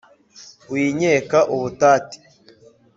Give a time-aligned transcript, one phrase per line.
[0.71, 2.17] winkeka ubutati